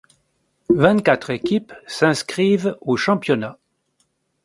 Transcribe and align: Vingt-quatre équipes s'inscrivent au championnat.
Vingt-quatre 0.73 1.29
équipes 1.29 1.73
s'inscrivent 1.85 2.75
au 2.81 2.97
championnat. 2.97 3.59